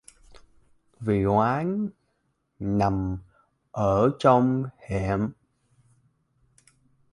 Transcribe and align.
Vì 0.99 1.25
quán 1.25 1.89
nằm 2.59 3.17
ở 3.71 4.09
trong 4.19 4.63
hẻm 4.77 5.31